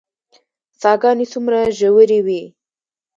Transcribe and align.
څاه 0.81 0.97
ګانې 1.01 1.25
څومره 1.33 1.59
ژورې 1.77 2.19
وي؟ 2.25 2.43